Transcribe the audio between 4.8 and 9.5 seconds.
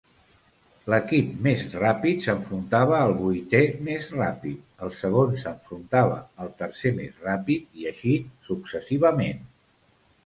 el segon s'enfrontava al tercer més ràpid, i així successivament.